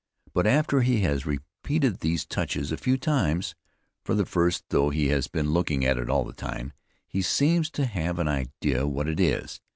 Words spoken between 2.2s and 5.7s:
touches a few times, for the first (though he has been